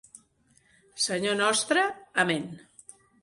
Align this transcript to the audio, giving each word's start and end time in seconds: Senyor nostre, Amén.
Senyor 1.05 1.35
nostre, 1.43 1.83
Amén. 2.23 2.45